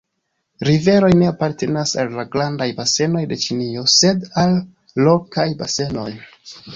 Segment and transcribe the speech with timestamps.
[0.67, 4.57] Riveroj ne apartenas al la grandaj basenoj de Ĉinio, sed al
[5.09, 6.07] lokaj basenoj.